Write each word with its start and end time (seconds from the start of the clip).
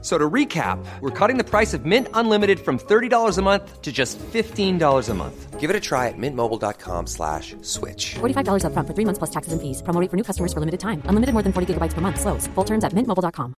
So 0.00 0.16
to 0.16 0.30
recap, 0.30 0.78
we're 1.00 1.10
cutting 1.10 1.38
the 1.38 1.44
price 1.44 1.74
of 1.74 1.84
Mint 1.84 2.06
Unlimited 2.14 2.60
from 2.60 2.78
$30 2.78 3.36
a 3.36 3.42
month 3.42 3.82
to 3.82 3.90
just 3.90 4.16
$15 4.18 5.08
a 5.08 5.14
month. 5.14 5.58
Give 5.58 5.70
it 5.70 5.74
a 5.74 5.80
try 5.80 6.06
at 6.06 6.16
mintmobile.com 6.16 7.08
slash 7.08 7.56
switch. 7.62 8.14
$45 8.20 8.64
up 8.64 8.72
front 8.72 8.86
for 8.86 8.94
three 8.94 9.04
months 9.04 9.18
plus 9.18 9.30
taxes 9.30 9.52
and 9.52 9.60
fees. 9.60 9.82
Promo 9.82 10.00
rate 10.00 10.08
for 10.08 10.16
new 10.16 10.22
customers 10.22 10.52
for 10.52 10.60
limited 10.60 10.78
time. 10.78 11.02
Unlimited 11.06 11.32
more 11.32 11.42
than 11.42 11.52
40 11.52 11.74
gigabytes 11.74 11.94
per 11.94 12.00
month. 12.00 12.20
Slows. 12.20 12.46
Full 12.54 12.64
terms 12.64 12.84
at 12.84 12.94
mintmobile.com. 12.94 13.54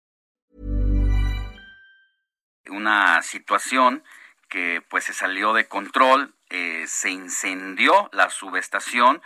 Una 2.70 3.20
situación 3.22 4.04
que 4.48 4.82
pues 4.88 5.04
se 5.04 5.12
salió 5.12 5.54
de 5.54 5.66
control, 5.66 6.34
eh, 6.50 6.84
se 6.86 7.10
incendió 7.10 8.08
la 8.12 8.30
subestación 8.30 9.20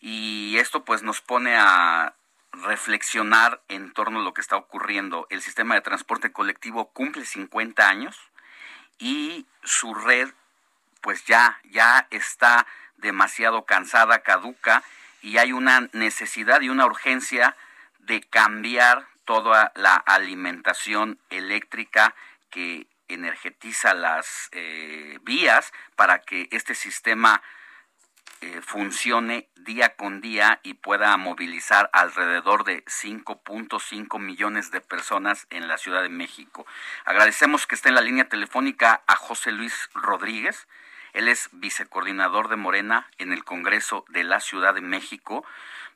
y 0.00 0.56
esto 0.56 0.84
pues 0.84 1.02
nos 1.02 1.20
pone 1.20 1.54
a 1.56 2.14
reflexionar 2.52 3.62
en 3.68 3.92
torno 3.92 4.20
a 4.20 4.22
lo 4.22 4.34
que 4.34 4.40
está 4.40 4.56
ocurriendo. 4.56 5.26
El 5.30 5.42
sistema 5.42 5.74
de 5.74 5.80
transporte 5.80 6.32
colectivo 6.32 6.90
cumple 6.92 7.24
50 7.24 7.88
años 7.88 8.18
y 8.98 9.46
su 9.62 9.94
red 9.94 10.30
pues 11.00 11.24
ya 11.24 11.58
ya 11.70 12.06
está 12.10 12.66
demasiado 12.96 13.64
cansada, 13.64 14.22
caduca 14.22 14.82
y 15.22 15.38
hay 15.38 15.52
una 15.52 15.88
necesidad 15.92 16.60
y 16.60 16.68
una 16.68 16.86
urgencia 16.86 17.56
de 17.98 18.20
cambiar 18.20 19.06
toda 19.24 19.72
la 19.74 19.94
alimentación 19.94 21.18
eléctrica 21.30 22.14
que 22.50 22.86
energetiza 23.08 23.94
las 23.94 24.48
eh, 24.52 25.18
vías 25.22 25.72
para 25.96 26.20
que 26.20 26.48
este 26.50 26.74
sistema 26.74 27.42
eh, 28.42 28.60
funcione 28.62 29.48
día 29.56 29.96
con 29.96 30.20
día 30.20 30.60
y 30.62 30.74
pueda 30.74 31.16
movilizar 31.16 31.90
alrededor 31.92 32.64
de 32.64 32.84
5.5 32.86 34.18
millones 34.18 34.70
de 34.70 34.80
personas 34.80 35.46
en 35.50 35.68
la 35.68 35.76
Ciudad 35.76 36.02
de 36.02 36.08
México. 36.08 36.66
Agradecemos 37.04 37.66
que 37.66 37.74
esté 37.74 37.90
en 37.90 37.96
la 37.96 38.00
línea 38.00 38.28
telefónica 38.28 39.02
a 39.06 39.16
José 39.16 39.52
Luis 39.52 39.90
Rodríguez. 39.94 40.68
Él 41.12 41.28
es 41.28 41.50
vicecoordinador 41.52 42.48
de 42.48 42.56
Morena 42.56 43.10
en 43.18 43.32
el 43.32 43.44
Congreso 43.44 44.04
de 44.08 44.24
la 44.24 44.40
Ciudad 44.40 44.74
de 44.74 44.80
México 44.80 45.44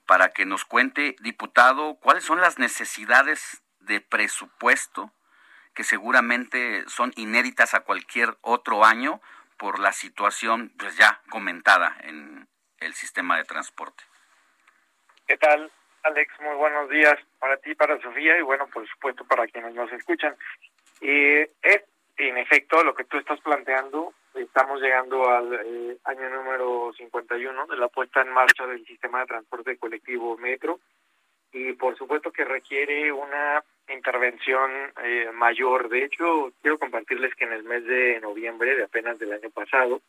para 0.04 0.34
que 0.34 0.44
nos 0.44 0.64
cuente, 0.64 1.16
diputado, 1.20 1.94
cuáles 1.94 2.24
son 2.24 2.40
las 2.40 2.58
necesidades 2.58 3.62
de 3.80 4.00
presupuesto 4.00 5.12
que 5.74 5.84
seguramente 5.84 6.84
son 6.88 7.12
inéditas 7.16 7.74
a 7.74 7.80
cualquier 7.80 8.36
otro 8.42 8.84
año 8.84 9.20
por 9.56 9.78
la 9.78 9.92
situación 9.92 10.72
pues 10.78 10.96
ya 10.96 11.20
comentada 11.30 11.96
en 12.02 12.33
el 12.80 12.94
sistema 12.94 13.36
de 13.36 13.44
transporte. 13.44 14.04
¿Qué 15.26 15.36
tal, 15.36 15.70
Alex? 16.02 16.32
Muy 16.40 16.56
buenos 16.56 16.90
días 16.90 17.14
para 17.38 17.56
ti, 17.56 17.74
para 17.74 18.00
Sofía 18.00 18.38
y 18.38 18.42
bueno, 18.42 18.66
por 18.68 18.86
supuesto 18.88 19.24
para 19.24 19.46
quienes 19.46 19.74
nos 19.74 19.90
escuchan. 19.92 20.36
Eh, 21.00 21.50
es, 21.62 21.82
en 22.16 22.38
efecto, 22.38 22.84
lo 22.84 22.94
que 22.94 23.04
tú 23.04 23.18
estás 23.18 23.40
planteando, 23.40 24.12
estamos 24.34 24.80
llegando 24.80 25.28
al 25.30 25.52
eh, 25.64 25.98
año 26.04 26.28
número 26.30 26.92
51 26.96 27.66
de 27.66 27.76
la 27.76 27.88
puesta 27.88 28.20
en 28.20 28.30
marcha 28.30 28.66
del 28.66 28.84
sistema 28.86 29.20
de 29.20 29.26
transporte 29.26 29.78
colectivo 29.78 30.36
Metro 30.36 30.80
y 31.52 31.72
por 31.72 31.96
supuesto 31.96 32.32
que 32.32 32.44
requiere 32.44 33.12
una 33.12 33.62
intervención 33.88 34.70
eh, 35.02 35.30
mayor. 35.32 35.88
De 35.88 36.04
hecho, 36.04 36.52
quiero 36.60 36.78
compartirles 36.78 37.34
que 37.34 37.44
en 37.44 37.52
el 37.52 37.62
mes 37.62 37.84
de 37.84 38.20
noviembre 38.20 38.74
de 38.76 38.84
apenas 38.84 39.18
del 39.18 39.32
año 39.32 39.50
pasado 39.50 40.02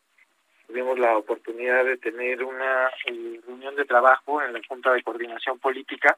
tuvimos 0.67 0.97
la 0.99 1.17
oportunidad 1.17 1.85
de 1.85 1.97
tener 1.97 2.43
una 2.43 2.89
eh, 3.05 3.39
reunión 3.45 3.75
de 3.75 3.85
trabajo 3.85 4.41
en 4.41 4.53
la 4.53 4.61
Junta 4.67 4.93
de 4.93 5.03
Coordinación 5.03 5.59
Política 5.59 6.17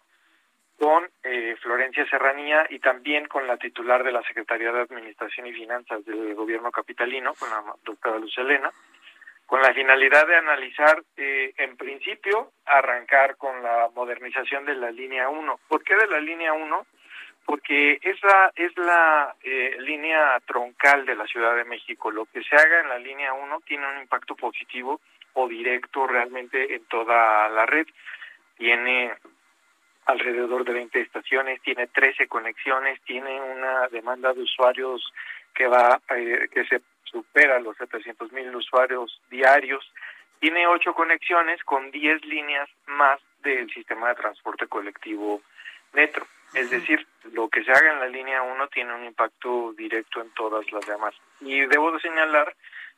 con 0.79 1.09
eh, 1.23 1.55
Florencia 1.61 2.07
Serranía 2.09 2.67
y 2.69 2.79
también 2.79 3.27
con 3.27 3.47
la 3.47 3.57
titular 3.57 4.03
de 4.03 4.11
la 4.11 4.22
Secretaría 4.23 4.72
de 4.72 4.81
Administración 4.81 5.47
y 5.47 5.53
Finanzas 5.53 6.05
del 6.05 6.35
Gobierno 6.35 6.72
Capitalino, 6.72 7.33
con 7.33 7.49
la 7.49 7.63
doctora 7.83 8.19
Luz 8.19 8.38
Elena, 8.38 8.72
con 9.47 9.61
la 9.61 9.73
finalidad 9.73 10.27
de 10.27 10.35
analizar, 10.35 11.01
eh, 11.16 11.53
en 11.57 11.77
principio, 11.77 12.51
arrancar 12.66 13.38
con 13.38 13.63
la 13.63 13.89
modernización 13.95 14.66
de 14.66 14.75
la 14.75 14.91
línea 14.91 15.29
1. 15.29 15.59
¿Por 15.67 15.83
qué 15.83 15.95
de 15.95 16.07
la 16.07 16.19
línea 16.19 16.53
1? 16.53 16.85
Porque 17.47 17.97
esa 18.02 18.52
es 18.58 18.78
la 18.78 19.34
eh, 19.41 19.78
línea 19.80 20.38
troncal 20.46 21.06
de 21.06 21.16
la 21.16 21.25
Ciudad 21.28 21.56
de 21.56 21.63
México. 21.63 22.12
Lo 22.12 22.25
que 22.25 22.44
se 22.44 22.53
haga 22.53 22.81
en 22.81 22.90
la 22.90 23.00
línea 23.00 23.31
1 23.31 23.62
tiene 23.66 23.88
un 23.88 24.02
impacto 24.02 24.35
positivo 24.35 25.00
o 25.31 25.47
directo 25.47 26.06
realmente 26.06 26.75
en 26.75 26.84
toda 26.88 27.47
la 27.47 27.66
red. 27.66 27.88
Tiene 28.58 29.13
alrededor 30.08 30.66
de 30.66 30.74
20 30.74 31.00
estaciones, 31.00 31.62
tiene 31.62 31.88
13 31.88 32.28
conexiones, 32.28 33.00
tiene 33.03 33.40
una 33.40 33.88
demanda 33.88 34.34
de 34.34 34.41
usuarios 34.41 35.02
que 35.56 35.68
va 35.68 36.02
eh, 36.18 36.50
que 36.52 36.66
se 36.66 36.81
supera 37.06 37.62
los 37.62 37.78
700 37.78 38.29
mil 38.34 38.53
usuarios 38.53 39.22
diarios, 39.29 39.90
tiene 40.41 40.68
ocho 40.68 40.94
conexiones 40.94 41.64
con 41.64 41.91
10 41.91 42.25
líneas 42.25 42.69
más 42.88 43.22
del 43.41 43.72
sistema 43.72 44.09
de 44.09 44.16
transporte 44.16 44.68
colectivo 44.68 45.41
Metro. 45.94 46.28
Es 46.53 46.69
decir, 46.69 47.06
lo 47.34 47.50
que 47.50 47.63
se 47.63 47.72
haga 47.72 47.94
en 47.94 48.00
la 48.00 48.08
línea 48.08 48.41
1 48.41 48.68
tiene 48.69 48.94
un 48.94 49.03
impacto 49.03 49.74
directo 49.74 50.22
en 50.22 50.30
todas 50.31 50.72
las 50.72 50.85
demás. 50.85 51.13
Y 51.41 51.59
debo 51.66 51.91
de 51.91 52.00
señalar 52.00 52.56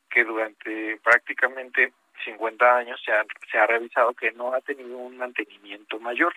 que 0.10 0.24
durante 0.24 0.98
prácticamente 1.04 1.94
50 2.26 2.78
años 2.78 3.02
se 3.04 3.12
ha, 3.12 3.26
se 3.52 3.58
ha 3.58 3.66
revisado 3.66 4.14
que 4.14 4.32
no 4.32 4.54
ha 4.54 4.62
tenido 4.62 4.98
un 4.98 5.18
mantenimiento 5.18 6.00
mayor. 6.00 6.34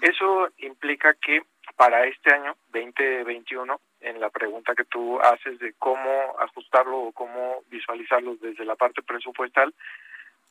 Eso 0.00 0.48
implica 0.58 1.14
que 1.14 1.42
para 1.76 2.06
este 2.06 2.32
año 2.32 2.56
2021, 2.72 3.80
en 4.00 4.20
la 4.20 4.30
pregunta 4.30 4.74
que 4.74 4.84
tú 4.84 5.20
haces 5.20 5.58
de 5.58 5.74
cómo 5.78 6.36
ajustarlo 6.38 6.98
o 6.98 7.12
cómo 7.12 7.62
visualizarlo 7.68 8.36
desde 8.36 8.64
la 8.64 8.76
parte 8.76 9.02
presupuestal, 9.02 9.74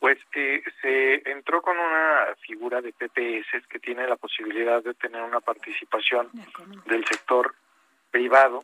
pues 0.05 0.19
eh, 0.35 0.61
se 0.83 1.31
entró 1.31 1.63
con 1.63 1.79
una 1.79 2.27
figura 2.45 2.79
de 2.79 2.93
PPS 2.93 3.65
que 3.67 3.79
tiene 3.79 4.05
la 4.05 4.17
posibilidad 4.17 4.83
de 4.83 4.93
tener 4.93 5.23
una 5.23 5.39
participación 5.39 6.29
del 6.85 7.03
sector 7.07 7.55
privado 8.11 8.63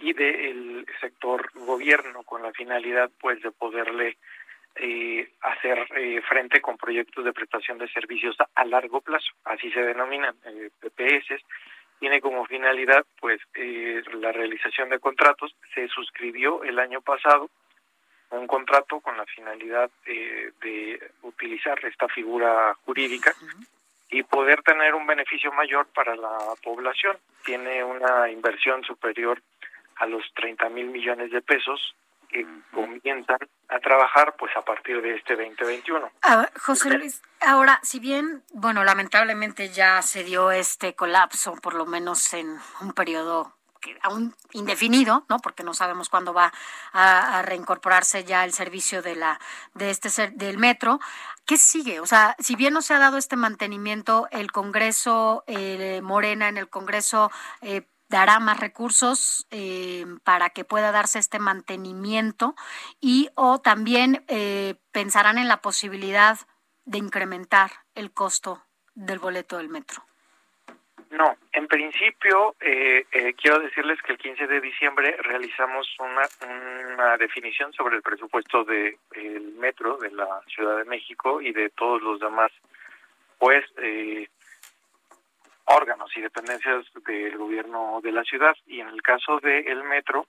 y 0.00 0.12
del 0.12 0.84
sector 1.00 1.52
gobierno 1.54 2.24
con 2.24 2.42
la 2.42 2.50
finalidad 2.50 3.12
pues 3.20 3.40
de 3.42 3.52
poderle 3.52 4.18
eh, 4.74 5.30
hacer 5.40 5.86
eh, 5.94 6.20
frente 6.28 6.60
con 6.60 6.78
proyectos 6.78 7.24
de 7.24 7.32
prestación 7.32 7.78
de 7.78 7.86
servicios 7.92 8.36
a, 8.56 8.64
largo 8.64 9.02
plazo, 9.02 9.30
así 9.44 9.70
se 9.70 9.84
denominan 9.84 10.34
eh, 10.46 10.68
PPS, 10.80 11.44
tiene 12.00 12.20
como 12.20 12.44
finalidad 12.46 13.06
pues 13.20 13.40
eh, 13.54 14.02
la 14.14 14.32
realización 14.32 14.88
de 14.88 14.98
contratos, 14.98 15.54
se 15.76 15.86
suscribió 15.86 16.64
el 16.64 16.80
año 16.80 17.02
pasado 17.02 17.50
un 18.38 18.46
contrato 18.46 19.00
con 19.00 19.16
la 19.16 19.24
finalidad 19.26 19.90
de 20.06 21.12
utilizar 21.22 21.82
esta 21.84 22.08
figura 22.08 22.74
jurídica 22.84 23.34
y 24.10 24.22
poder 24.22 24.62
tener 24.62 24.94
un 24.94 25.06
beneficio 25.06 25.52
mayor 25.52 25.86
para 25.94 26.14
la 26.14 26.38
población. 26.62 27.16
Tiene 27.44 27.82
una 27.82 28.30
inversión 28.30 28.84
superior 28.84 29.42
a 29.96 30.06
los 30.06 30.22
30 30.34 30.68
mil 30.68 30.86
millones 30.86 31.30
de 31.30 31.42
pesos 31.42 31.94
que 32.28 32.46
comienzan 32.72 33.38
a 33.68 33.78
trabajar 33.78 34.34
pues 34.36 34.56
a 34.56 34.62
partir 34.62 35.00
de 35.00 35.14
este 35.16 35.36
2021. 35.36 36.10
Ah, 36.22 36.48
José 36.60 36.96
Luis, 36.98 37.22
ahora, 37.40 37.78
si 37.82 38.00
bien, 38.00 38.42
bueno, 38.52 38.82
lamentablemente 38.84 39.68
ya 39.68 40.02
se 40.02 40.24
dio 40.24 40.50
este 40.50 40.94
colapso, 40.94 41.54
por 41.62 41.74
lo 41.74 41.86
menos 41.86 42.34
en 42.34 42.56
un 42.80 42.92
periodo 42.92 43.52
aún 44.02 44.34
indefinido, 44.52 45.24
¿no? 45.28 45.38
Porque 45.38 45.62
no 45.62 45.74
sabemos 45.74 46.08
cuándo 46.08 46.32
va 46.32 46.52
a, 46.92 47.42
reincorporarse 47.42 48.24
ya 48.24 48.44
el 48.44 48.52
servicio 48.52 49.02
de 49.02 49.16
la 49.16 49.40
de 49.74 49.90
este 49.90 50.30
del 50.32 50.58
metro. 50.58 51.00
¿Qué 51.46 51.56
sigue? 51.56 52.00
O 52.00 52.06
sea, 52.06 52.36
si 52.38 52.56
bien 52.56 52.72
no 52.72 52.82
se 52.82 52.94
ha 52.94 52.98
dado 52.98 53.18
este 53.18 53.36
mantenimiento, 53.36 54.28
el 54.30 54.50
Congreso 54.52 55.44
eh, 55.46 56.00
Morena 56.02 56.48
en 56.48 56.56
el 56.56 56.70
Congreso 56.70 57.30
eh, 57.60 57.86
dará 58.08 58.40
más 58.40 58.60
recursos 58.60 59.46
eh, 59.50 60.06
para 60.24 60.50
que 60.50 60.64
pueda 60.64 60.92
darse 60.92 61.18
este 61.18 61.38
mantenimiento 61.38 62.54
y 63.00 63.28
o 63.34 63.60
también 63.60 64.24
pensarán 64.92 65.38
en 65.38 65.48
la 65.48 65.60
posibilidad 65.60 66.38
de 66.84 66.98
incrementar 66.98 67.72
el 67.94 68.12
costo 68.12 68.62
del 68.94 69.18
boleto 69.18 69.56
del 69.56 69.68
metro. 69.68 70.04
No, 71.16 71.36
en 71.52 71.68
principio 71.68 72.56
eh, 72.60 73.06
quiero 73.40 73.60
decirles 73.60 74.02
que 74.02 74.12
el 74.12 74.18
15 74.18 74.48
de 74.48 74.60
diciembre 74.60 75.16
realizamos 75.22 75.86
una, 76.00 76.26
una 76.92 77.16
definición 77.16 77.72
sobre 77.72 77.96
el 77.96 78.02
presupuesto 78.02 78.64
del 78.64 78.98
metro 79.56 79.96
de 79.98 80.10
la 80.10 80.40
Ciudad 80.48 80.78
de 80.78 80.84
México 80.84 81.40
y 81.40 81.52
de 81.52 81.70
todos 81.70 82.02
los 82.02 82.18
demás 82.18 82.50
pues 83.38 83.64
órganos 85.66 86.10
y 86.16 86.20
dependencias 86.20 86.84
del 87.06 87.38
gobierno 87.38 88.00
de 88.02 88.10
la 88.10 88.24
ciudad 88.24 88.56
y 88.66 88.80
en 88.80 88.88
el 88.88 89.00
caso 89.00 89.38
del 89.38 89.84
metro 89.84 90.26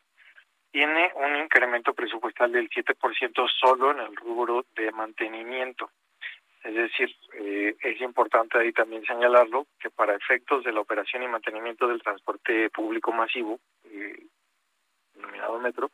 tiene 0.71 1.11
un 1.15 1.35
incremento 1.37 1.93
presupuestal 1.93 2.51
del 2.51 2.69
7% 2.69 3.49
solo 3.59 3.91
en 3.91 4.01
el 4.01 4.15
rubro 4.15 4.65
de 4.75 4.91
mantenimiento. 4.91 5.89
Es 6.65 6.73
decir, 6.73 7.15
eh, 7.33 7.75
es 7.79 8.01
importante 8.01 8.57
ahí 8.57 8.73
también 8.73 9.05
señalarlo 9.05 9.67
que 9.79 9.91
para 9.91 10.15
efectos 10.15 10.63
de 10.63 10.71
la 10.71 10.79
operación 10.81 11.21
y 11.21 11.27
mantenimiento 11.27 11.87
del 11.87 12.01
transporte 12.01 12.71
público 12.71 13.11
masivo, 13.11 13.59
eh, 13.83 14.25
denominado 15.13 15.59
metro, 15.59 15.91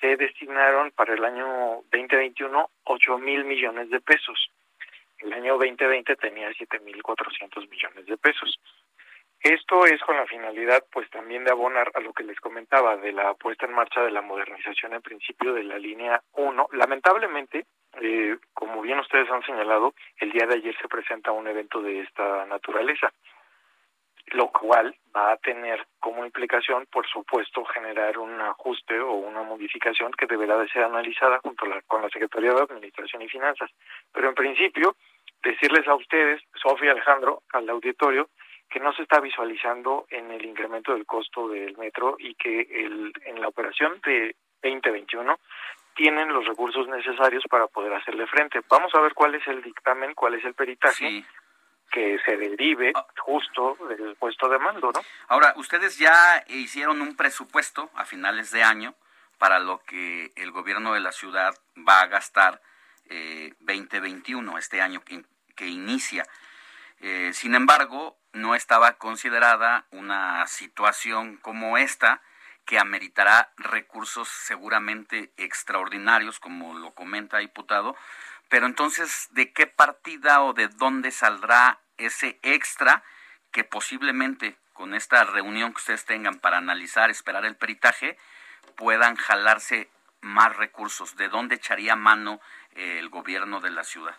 se 0.00 0.16
designaron 0.16 0.92
para 0.92 1.14
el 1.14 1.24
año 1.24 1.82
2021 1.90 2.70
8 2.84 3.18
mil 3.18 3.44
millones 3.44 3.90
de 3.90 4.00
pesos. 4.00 4.48
El 5.18 5.32
año 5.32 5.54
2020 5.58 6.14
tenía 6.14 6.52
7 6.56 6.78
mil 6.80 7.02
400 7.02 7.68
millones 7.68 8.06
de 8.06 8.16
pesos. 8.16 8.60
Esto 9.40 9.86
es 9.86 10.00
con 10.02 10.16
la 10.16 10.26
finalidad, 10.26 10.84
pues 10.92 11.10
también 11.10 11.42
de 11.42 11.50
abonar 11.50 11.90
a 11.94 12.00
lo 12.00 12.12
que 12.12 12.22
les 12.22 12.38
comentaba 12.38 12.96
de 12.96 13.10
la 13.12 13.34
puesta 13.34 13.66
en 13.66 13.72
marcha 13.72 14.02
de 14.02 14.12
la 14.12 14.22
modernización 14.22 14.94
en 14.94 15.02
principio 15.02 15.52
de 15.52 15.64
la 15.64 15.78
línea 15.78 16.22
1. 16.34 16.68
Lamentablemente, 16.72 17.66
eh, 18.00 18.36
como 18.52 18.82
bien 18.82 18.98
ustedes 18.98 19.30
han 19.30 19.42
señalado, 19.44 19.94
el 20.18 20.30
día 20.30 20.46
de 20.46 20.54
ayer 20.54 20.76
se 20.80 20.88
presenta 20.88 21.32
un 21.32 21.46
evento 21.46 21.80
de 21.80 22.00
esta 22.00 22.44
naturaleza, 22.46 23.12
lo 24.32 24.48
cual 24.48 24.94
va 25.14 25.32
a 25.32 25.36
tener 25.36 25.86
como 26.00 26.24
implicación, 26.24 26.86
por 26.90 27.06
supuesto, 27.06 27.64
generar 27.66 28.18
un 28.18 28.40
ajuste 28.40 28.98
o 29.00 29.12
una 29.12 29.42
modificación 29.42 30.12
que 30.12 30.26
deberá 30.26 30.58
de 30.58 30.68
ser 30.68 30.82
analizada 30.82 31.38
junto 31.38 31.66
con 31.86 32.02
la 32.02 32.08
Secretaría 32.08 32.52
de 32.52 32.62
Administración 32.62 33.22
y 33.22 33.28
Finanzas. 33.28 33.70
Pero 34.12 34.28
en 34.28 34.34
principio, 34.34 34.96
decirles 35.42 35.86
a 35.86 35.94
ustedes, 35.94 36.42
Sofía 36.60 36.90
Alejandro, 36.90 37.42
al 37.52 37.68
auditorio, 37.68 38.28
que 38.68 38.80
no 38.80 38.92
se 38.92 39.02
está 39.02 39.20
visualizando 39.20 40.06
en 40.10 40.30
el 40.32 40.44
incremento 40.44 40.92
del 40.92 41.06
costo 41.06 41.48
del 41.48 41.76
metro 41.76 42.16
y 42.18 42.34
que 42.34 42.62
el, 42.62 43.12
en 43.24 43.40
la 43.40 43.48
operación 43.48 44.00
de 44.04 44.34
2021 44.62 45.38
tienen 45.96 46.32
los 46.32 46.46
recursos 46.46 46.86
necesarios 46.88 47.42
para 47.50 47.66
poder 47.66 47.92
hacerle 47.94 48.26
frente. 48.26 48.60
Vamos 48.68 48.94
a 48.94 49.00
ver 49.00 49.14
cuál 49.14 49.34
es 49.34 49.46
el 49.48 49.62
dictamen, 49.62 50.14
cuál 50.14 50.34
es 50.34 50.44
el 50.44 50.54
peritaje 50.54 51.24
que 51.90 52.18
se 52.24 52.36
derive 52.36 52.92
ah. 52.94 53.06
justo 53.18 53.76
del 53.88 54.14
puesto 54.16 54.48
de 54.48 54.58
mando, 54.58 54.92
¿no? 54.92 55.00
Ahora, 55.28 55.54
ustedes 55.56 55.98
ya 55.98 56.44
hicieron 56.48 57.00
un 57.00 57.16
presupuesto 57.16 57.90
a 57.94 58.04
finales 58.04 58.50
de 58.50 58.62
año 58.62 58.94
para 59.38 59.58
lo 59.58 59.80
que 59.84 60.32
el 60.36 60.50
gobierno 60.50 60.94
de 60.94 61.00
la 61.00 61.12
ciudad 61.12 61.54
va 61.76 62.00
a 62.00 62.06
gastar 62.06 62.60
eh, 63.08 63.54
2021, 63.60 64.58
este 64.58 64.80
año 64.80 65.02
que, 65.02 65.24
que 65.54 65.66
inicia. 65.66 66.24
Eh, 67.00 67.30
sin 67.32 67.54
embargo, 67.54 68.16
no 68.32 68.54
estaba 68.54 68.92
considerada 68.94 69.86
una 69.90 70.46
situación 70.46 71.38
como 71.38 71.78
esta 71.78 72.20
que 72.66 72.78
ameritará 72.78 73.52
recursos 73.56 74.28
seguramente 74.28 75.30
extraordinarios, 75.36 76.40
como 76.40 76.74
lo 76.74 76.90
comenta 76.90 77.38
diputado, 77.38 77.96
pero 78.48 78.66
entonces, 78.66 79.28
¿de 79.30 79.52
qué 79.52 79.66
partida 79.66 80.42
o 80.42 80.52
de 80.52 80.68
dónde 80.68 81.10
saldrá 81.10 81.78
ese 81.96 82.38
extra 82.42 83.02
que 83.52 83.64
posiblemente 83.64 84.56
con 84.72 84.94
esta 84.94 85.24
reunión 85.24 85.72
que 85.72 85.78
ustedes 85.78 86.04
tengan 86.04 86.38
para 86.38 86.58
analizar, 86.58 87.08
esperar 87.08 87.44
el 87.44 87.56
peritaje, 87.56 88.18
puedan 88.76 89.16
jalarse 89.16 89.88
más 90.20 90.54
recursos? 90.56 91.16
¿De 91.16 91.28
dónde 91.28 91.54
echaría 91.54 91.96
mano 91.96 92.40
eh, 92.74 92.98
el 92.98 93.08
gobierno 93.08 93.60
de 93.60 93.70
la 93.70 93.84
ciudad? 93.84 94.16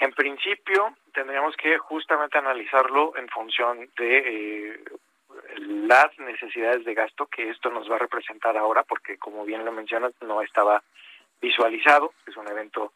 En 0.00 0.12
principio, 0.12 0.96
tendríamos 1.12 1.54
que 1.56 1.78
justamente 1.78 2.38
analizarlo 2.38 3.16
en 3.16 3.28
función 3.28 3.90
de 3.96 4.18
eh, 4.18 4.84
las 5.58 6.18
necesidades 6.18 6.84
de 6.84 6.94
gasto 6.94 7.26
que 7.26 7.50
esto 7.50 7.70
nos 7.70 7.90
va 7.90 7.96
a 7.96 8.00
representar 8.00 8.56
ahora, 8.56 8.82
porque 8.82 9.18
como 9.18 9.44
bien 9.44 9.64
lo 9.64 9.72
mencionas, 9.72 10.12
no 10.20 10.42
estaba 10.42 10.82
visualizado, 11.40 12.12
es 12.26 12.36
un 12.36 12.48
evento 12.48 12.92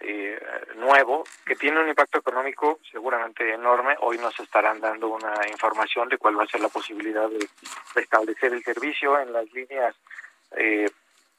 eh, 0.00 0.38
nuevo 0.76 1.24
que 1.44 1.56
tiene 1.56 1.80
un 1.80 1.88
impacto 1.88 2.18
económico 2.18 2.78
seguramente 2.90 3.52
enorme. 3.52 3.96
Hoy 4.00 4.18
nos 4.18 4.38
estarán 4.38 4.80
dando 4.80 5.08
una 5.08 5.34
información 5.50 6.08
de 6.08 6.18
cuál 6.18 6.38
va 6.38 6.44
a 6.44 6.48
ser 6.48 6.60
la 6.60 6.68
posibilidad 6.68 7.28
de 7.28 7.48
restablecer 7.94 8.52
el 8.52 8.62
servicio 8.62 9.18
en 9.18 9.32
las 9.32 9.52
líneas, 9.52 9.96
eh, 10.56 10.88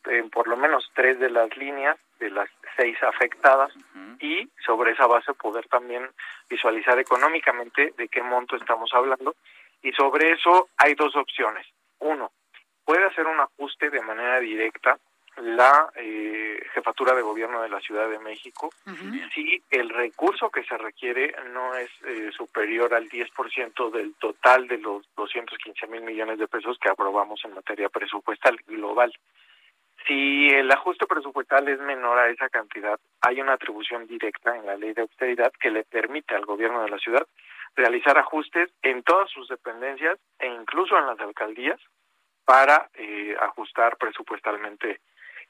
en 0.05 0.29
por 0.29 0.47
lo 0.47 0.57
menos 0.57 0.91
tres 0.93 1.19
de 1.19 1.29
las 1.29 1.55
líneas 1.55 1.97
de 2.19 2.29
las 2.31 2.49
seis 2.75 3.01
afectadas 3.01 3.71
y 4.19 4.49
sobre 4.65 4.91
esa 4.91 5.07
base 5.07 5.33
poder 5.33 5.67
también 5.69 6.09
visualizar 6.49 6.99
económicamente 6.99 7.93
de 7.97 8.07
qué 8.09 8.21
monto 8.21 8.57
estamos 8.57 8.93
hablando 8.93 9.35
y 9.81 9.91
sobre 9.93 10.31
eso 10.31 10.69
hay 10.77 10.95
dos 10.95 11.15
opciones. 11.15 11.65
Uno, 11.99 12.31
puede 12.85 13.05
hacer 13.05 13.25
un 13.27 13.39
ajuste 13.39 13.89
de 13.89 14.01
manera 14.01 14.39
directa 14.39 14.97
la 15.37 15.89
eh, 15.95 16.59
jefatura 16.73 17.15
de 17.15 17.21
gobierno 17.21 17.61
de 17.61 17.69
la 17.69 17.79
Ciudad 17.79 18.09
de 18.09 18.19
México 18.19 18.71
si 19.33 19.61
el 19.69 19.89
recurso 19.89 20.49
que 20.49 20.63
se 20.63 20.77
requiere 20.77 21.33
no 21.53 21.75
es 21.75 21.89
eh, 22.05 22.29
superior 22.35 22.93
al 22.93 23.09
10% 23.09 23.91
del 23.91 24.15
total 24.15 24.67
de 24.67 24.79
los 24.79 25.07
215 25.15 25.87
mil 25.87 26.01
millones 26.01 26.39
de 26.39 26.47
pesos 26.47 26.77
que 26.79 26.89
aprobamos 26.89 27.39
en 27.45 27.53
materia 27.53 27.89
presupuestal 27.89 28.57
global. 28.67 29.13
Si 30.07 30.49
el 30.49 30.71
ajuste 30.71 31.05
presupuestal 31.05 31.67
es 31.67 31.79
menor 31.79 32.17
a 32.17 32.29
esa 32.29 32.49
cantidad, 32.49 32.99
hay 33.21 33.39
una 33.39 33.53
atribución 33.53 34.07
directa 34.07 34.57
en 34.57 34.65
la 34.65 34.75
ley 34.75 34.93
de 34.93 35.03
austeridad 35.03 35.51
que 35.59 35.69
le 35.69 35.83
permite 35.83 36.35
al 36.35 36.45
gobierno 36.45 36.81
de 36.81 36.89
la 36.89 36.97
ciudad 36.97 37.25
realizar 37.75 38.17
ajustes 38.17 38.69
en 38.81 39.03
todas 39.03 39.29
sus 39.29 39.47
dependencias 39.47 40.17
e 40.39 40.47
incluso 40.47 40.97
en 40.97 41.07
las 41.07 41.19
alcaldías 41.19 41.79
para 42.45 42.89
eh, 42.95 43.35
ajustar 43.39 43.97
presupuestalmente 43.97 45.01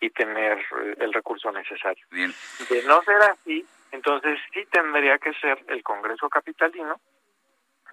y 0.01 0.09
tener 0.09 0.57
eh, 0.57 0.95
el 0.99 1.13
recurso 1.13 1.51
necesario. 1.51 2.05
Bien. 2.11 2.33
De 2.69 2.83
no 2.83 3.01
ser 3.03 3.21
así, 3.23 3.65
entonces 3.91 4.39
sí 4.53 4.65
tendría 4.71 5.17
que 5.17 5.33
ser 5.33 5.63
el 5.67 5.83
Congreso 5.83 6.29
Capitalino 6.29 6.99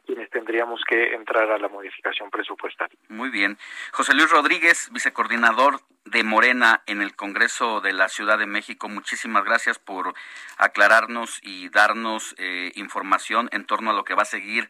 quienes 0.07 0.31
tendríamos 0.31 0.81
que 0.89 1.15
entrar 1.15 1.51
a 1.51 1.59
la 1.59 1.69
modificación 1.69 2.31
presupuestal. 2.31 2.89
Muy 3.09 3.29
bien. 3.29 3.59
José 3.93 4.15
Luis 4.15 4.31
Rodríguez, 4.31 4.89
vicecoordinador 4.93 5.81
de 6.05 6.23
Morena 6.23 6.83
en 6.87 7.03
el 7.03 7.17
Congreso 7.17 7.81
de 7.81 7.93
la 7.93 8.09
Ciudad 8.09 8.39
de 8.39 8.47
México, 8.47 8.89
muchísimas 8.89 9.45
gracias 9.45 9.79
por 9.79 10.15
aclararnos 10.57 11.41
y 11.43 11.69
darnos 11.71 12.35
eh, 12.39 12.71
información 12.77 13.49
en 13.53 13.67
torno 13.67 13.91
a 13.91 13.95
lo 13.95 14.05
que 14.05 14.15
va 14.15 14.23
a 14.23 14.27
seguir 14.27 14.69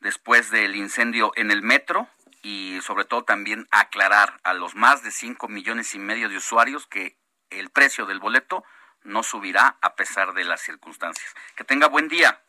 después 0.00 0.50
del 0.50 0.76
incendio 0.76 1.32
en 1.36 1.50
el 1.50 1.62
metro 1.62 2.06
y 2.42 2.78
sobre 2.82 3.04
todo 3.04 3.24
también 3.24 3.66
aclarar 3.70 4.34
a 4.44 4.54
los 4.54 4.74
más 4.74 5.02
de 5.02 5.10
5 5.10 5.48
millones 5.48 5.94
y 5.94 5.98
medio 5.98 6.28
de 6.28 6.36
usuarios 6.36 6.86
que 6.86 7.16
el 7.50 7.70
precio 7.70 8.06
del 8.06 8.20
boleto 8.20 8.64
no 9.02 9.22
subirá 9.22 9.76
a 9.80 9.94
pesar 9.94 10.34
de 10.34 10.44
las 10.44 10.60
circunstancias. 10.60 11.34
Que 11.56 11.64
tenga 11.64 11.88
buen 11.88 12.08
día. 12.08 12.40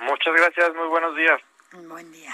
Muchas 0.00 0.34
gracias, 0.34 0.74
muy 0.74 0.88
buenos 0.88 1.16
días. 1.16 1.40
Buen 1.88 2.12
día. 2.12 2.32